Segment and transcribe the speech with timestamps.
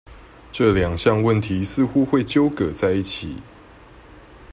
[0.51, 3.35] 這兩項問題似乎會糾葛在一起